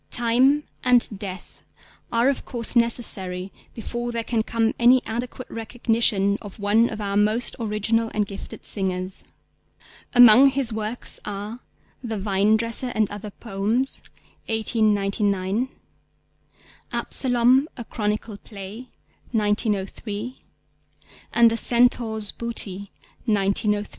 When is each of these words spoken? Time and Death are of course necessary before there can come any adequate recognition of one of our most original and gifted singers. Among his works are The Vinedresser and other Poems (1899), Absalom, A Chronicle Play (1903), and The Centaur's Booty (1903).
Time 0.09 0.63
and 0.83 1.19
Death 1.19 1.61
are 2.11 2.27
of 2.27 2.43
course 2.43 2.75
necessary 2.75 3.51
before 3.75 4.11
there 4.11 4.23
can 4.23 4.41
come 4.41 4.73
any 4.79 5.03
adequate 5.05 5.47
recognition 5.47 6.39
of 6.41 6.57
one 6.57 6.89
of 6.89 6.99
our 6.99 7.15
most 7.15 7.55
original 7.59 8.09
and 8.11 8.25
gifted 8.25 8.65
singers. 8.65 9.23
Among 10.13 10.49
his 10.49 10.73
works 10.73 11.19
are 11.23 11.59
The 12.03 12.17
Vinedresser 12.17 12.91
and 12.95 13.11
other 13.11 13.29
Poems 13.29 14.01
(1899), 14.47 15.69
Absalom, 16.91 17.67
A 17.77 17.83
Chronicle 17.85 18.37
Play 18.39 18.89
(1903), 19.33 20.41
and 21.31 21.51
The 21.51 21.57
Centaur's 21.57 22.31
Booty 22.31 22.91
(1903). 23.27 23.85